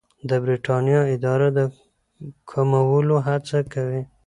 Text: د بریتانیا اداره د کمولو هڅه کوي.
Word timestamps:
د 0.29 0.31
بریتانیا 0.43 1.01
اداره 1.15 1.47
د 1.57 1.59
کمولو 2.51 3.15
هڅه 3.27 3.59
کوي. 3.73 4.01